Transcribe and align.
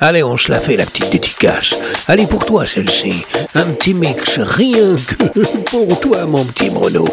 Allez, 0.00 0.22
on 0.22 0.36
se 0.36 0.52
la 0.52 0.60
fait 0.60 0.76
la 0.76 0.86
petite 0.86 1.10
dédicace. 1.10 1.74
Allez 2.06 2.28
pour 2.28 2.46
toi 2.46 2.64
celle-ci. 2.64 3.24
Un 3.56 3.64
petit 3.64 3.94
mix, 3.94 4.38
rien 4.38 4.94
que 4.94 5.40
pour 5.64 5.98
toi 5.98 6.24
mon 6.24 6.44
petit 6.44 6.70
Bruno. 6.70 7.04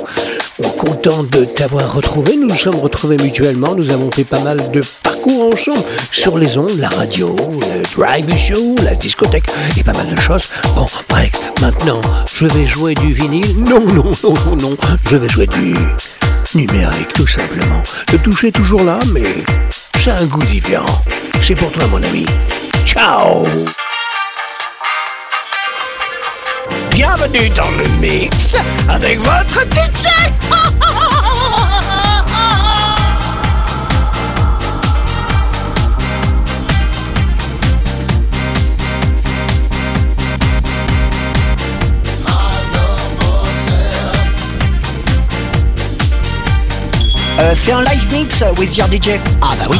Content 0.78 1.24
de 1.24 1.46
t'avoir 1.46 1.92
retrouvé. 1.92 2.38
Nous 2.38 2.48
nous 2.48 2.56
sommes 2.56 2.76
retrouvés 2.76 3.18
mutuellement. 3.18 3.74
Nous 3.74 3.90
avons 3.90 4.12
fait 4.12 4.24
pas 4.24 4.40
mal 4.40 4.70
de 4.70 4.82
parcours 5.02 5.52
ensemble 5.52 5.84
sur 6.12 6.38
les 6.38 6.60
ondes, 6.60 6.78
la 6.78 6.90
radio, 6.90 7.36
le 7.36 7.82
drive 7.96 8.38
show, 8.38 8.76
la 8.84 8.94
discothèque 8.94 9.48
et 9.76 9.84
pas 9.84 9.94
mal 9.94 10.08
de 10.08 10.20
choses. 10.20 10.48
Bon, 10.76 10.86
bref, 11.10 11.32
maintenant, 11.62 12.02
je 12.36 12.46
vais 12.46 12.68
jouer 12.68 12.94
du 12.94 13.14
vinyle. 13.14 13.64
Non, 13.64 13.80
non, 13.80 14.12
non, 14.24 14.34
non, 14.46 14.56
non. 14.58 14.78
Je 15.10 15.18
vais 15.18 15.30
jouer 15.30 15.48
du 15.48 15.74
numérique 16.54 17.14
tout 17.16 17.26
simplement. 17.26 17.82
Le 18.14 18.20
toucher 18.20 18.52
toujours 18.52 18.84
là, 18.84 19.00
mais 19.12 19.44
c'est 19.98 20.12
un 20.12 20.26
goût 20.26 20.44
différent. 20.44 21.02
C'est 21.42 21.56
pour 21.56 21.72
toi 21.72 21.88
mon 21.88 22.04
ami. 22.04 22.28
Ciao 22.86 23.44
Bienvenue 26.92 27.50
dans 27.50 27.70
le 27.72 27.88
mix 28.00 28.56
avec 28.88 29.20
votre 29.20 29.62
DJ 29.72 30.06
Euh, 47.38 47.54
fais 47.54 47.74
un 47.74 47.84
live 47.84 48.12
mix 48.14 48.42
euh, 48.42 48.54
with 48.58 48.78
your 48.78 48.88
DJ. 48.88 49.20
Ah 49.42 49.54
bah 49.60 49.66
oui. 49.70 49.78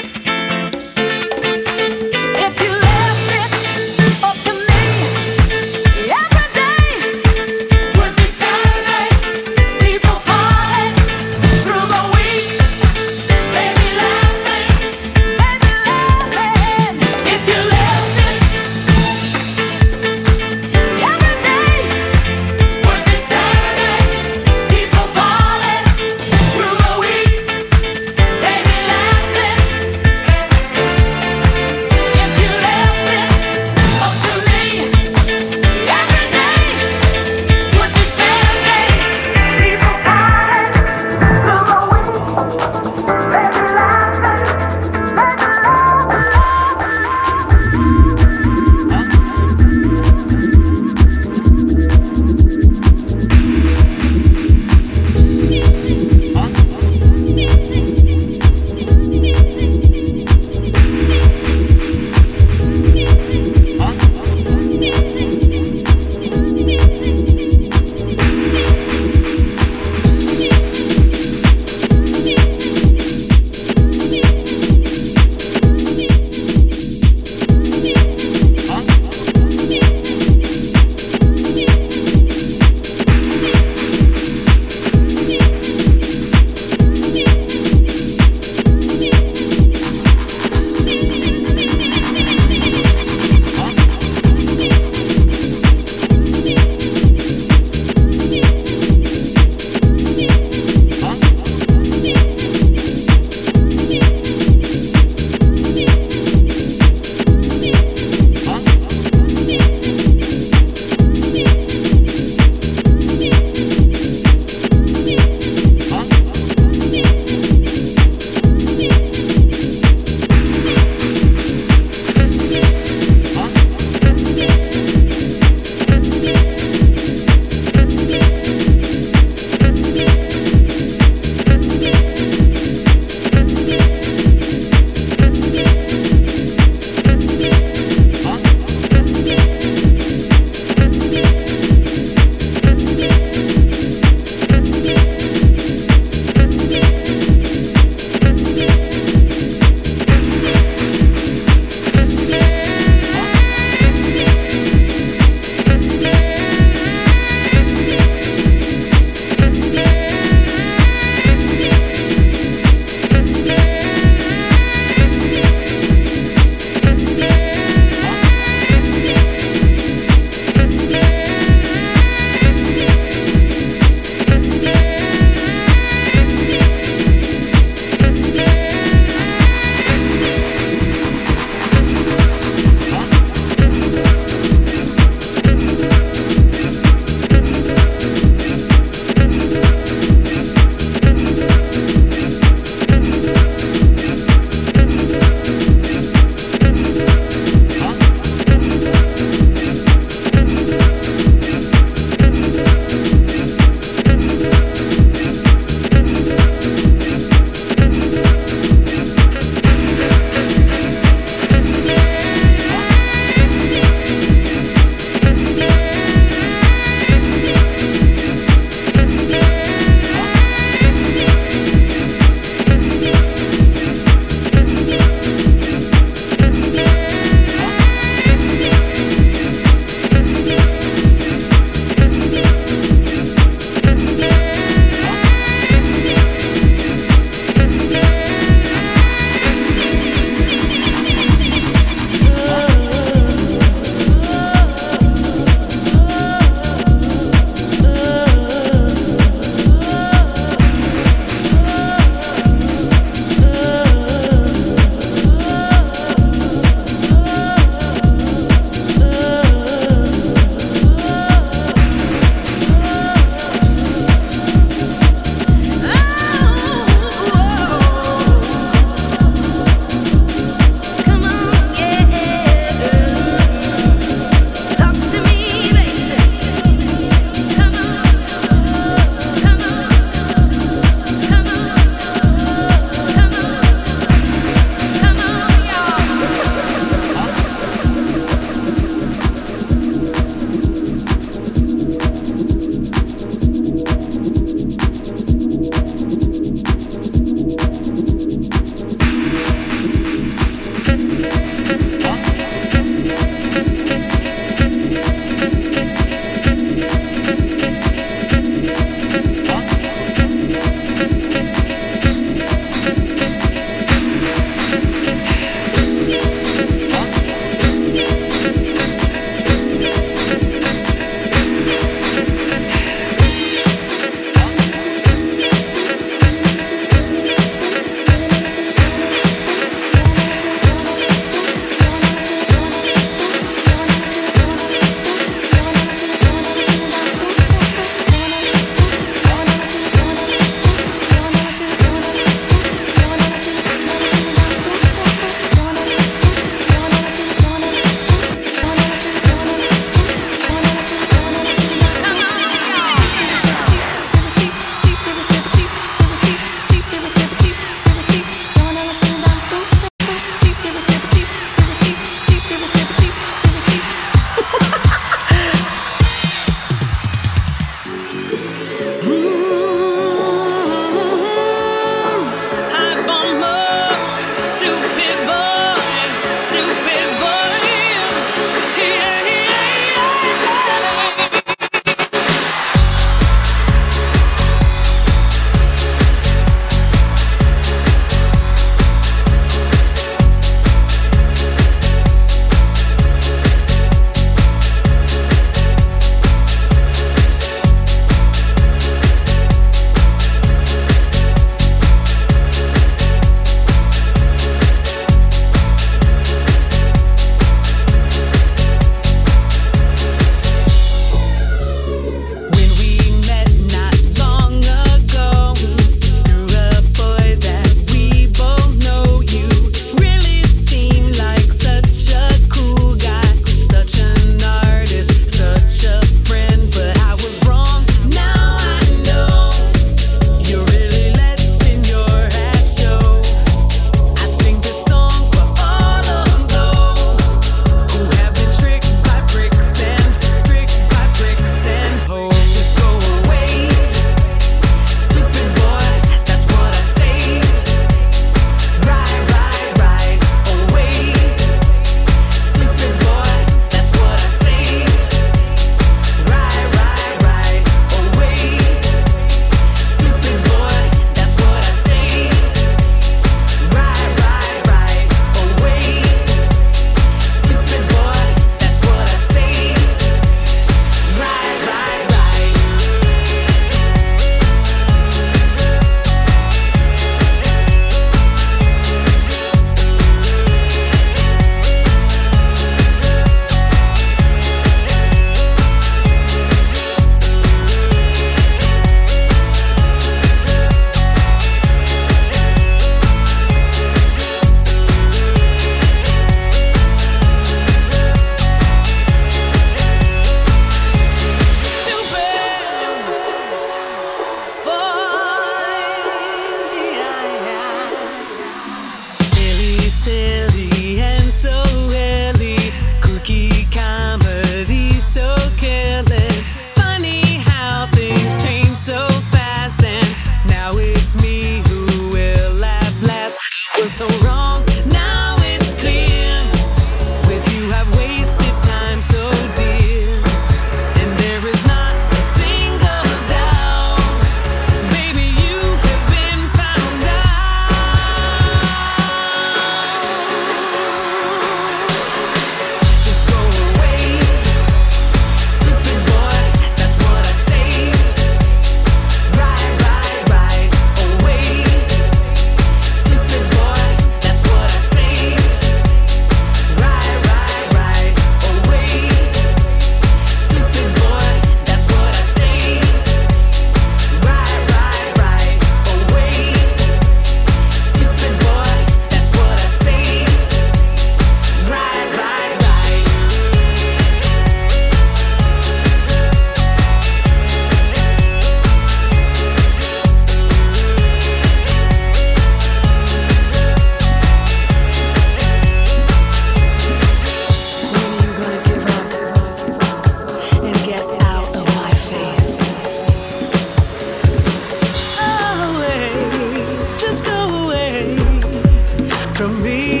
from 599.41 599.63
me. 599.63 600.00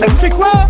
Ça 0.00 0.06
vous 0.06 0.16
fait 0.16 0.30
quoi 0.30 0.69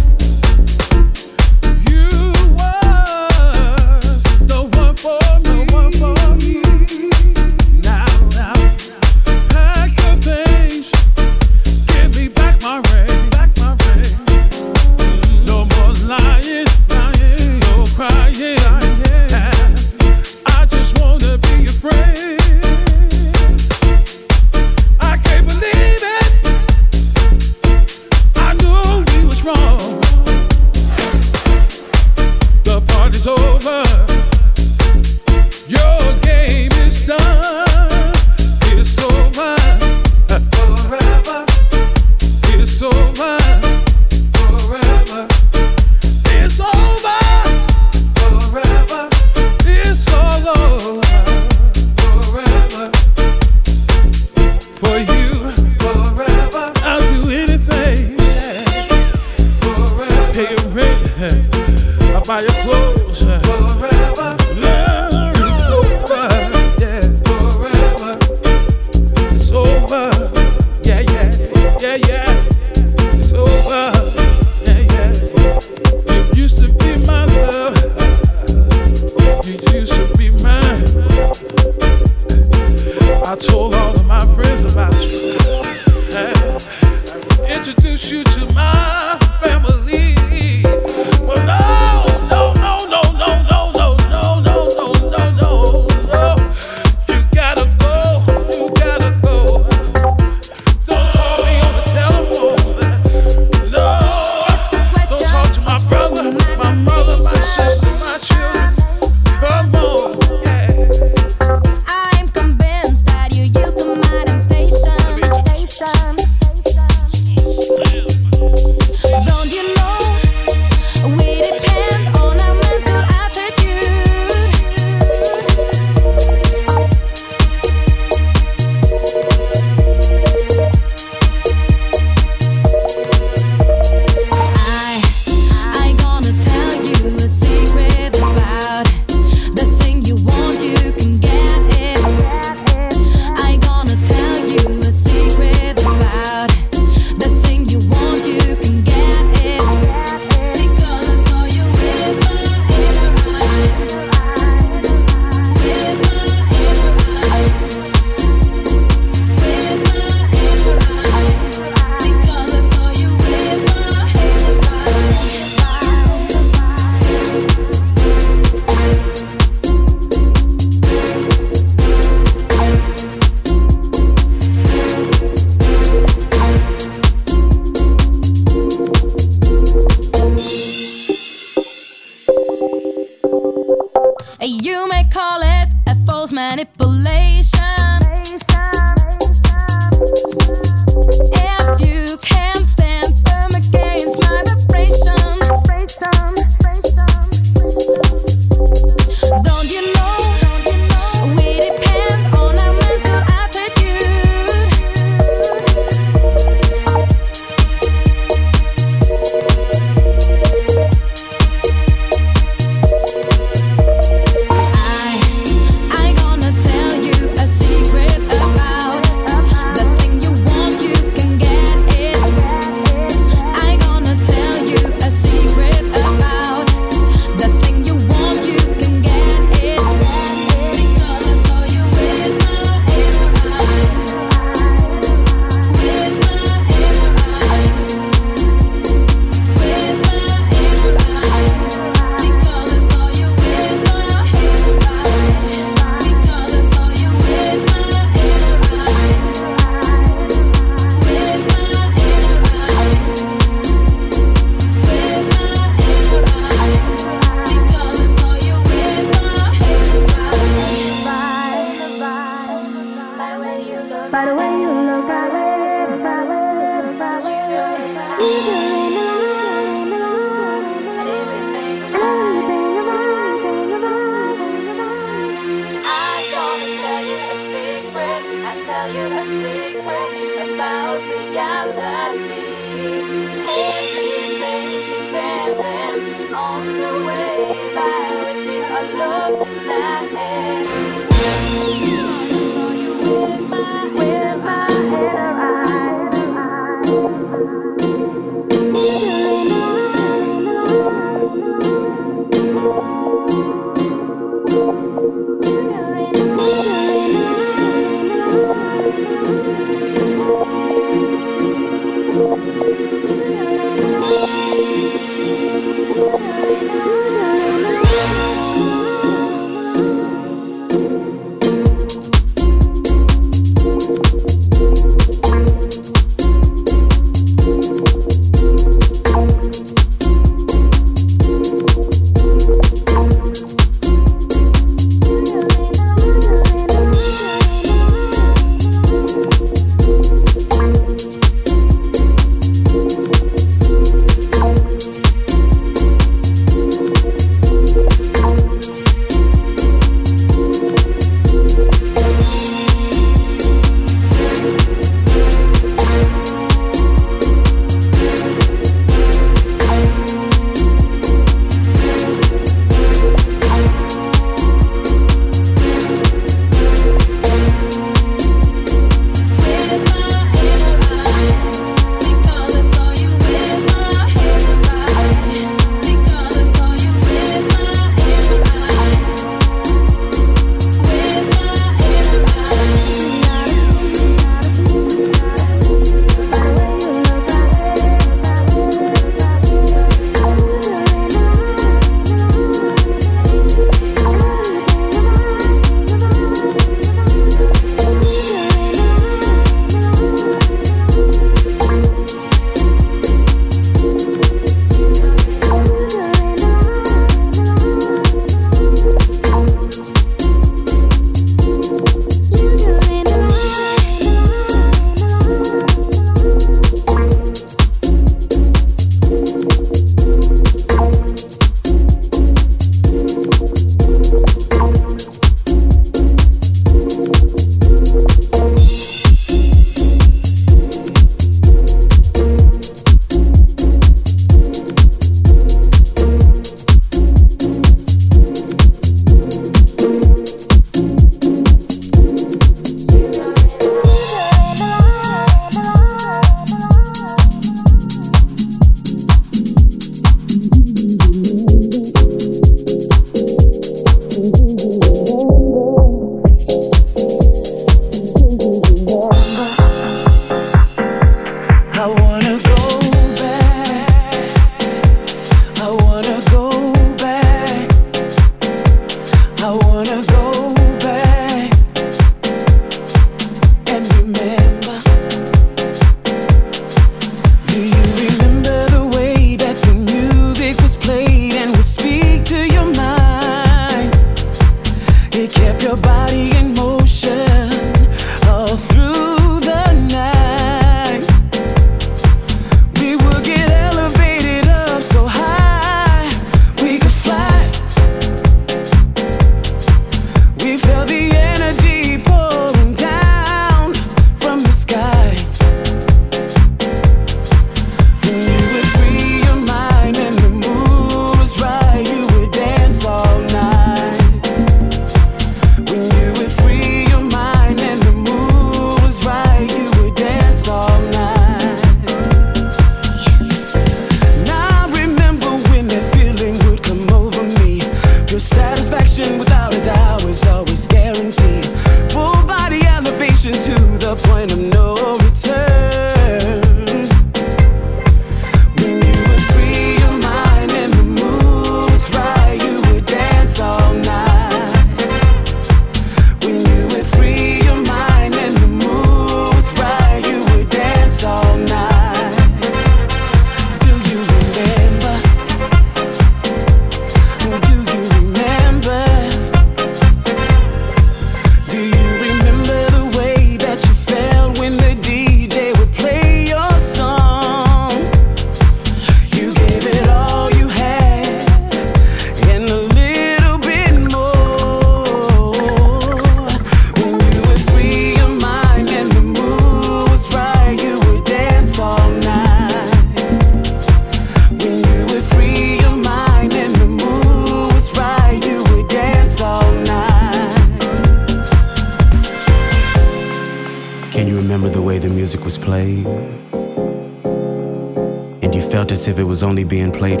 Only 599.28 599.44
being 599.44 599.70
played 599.70 600.00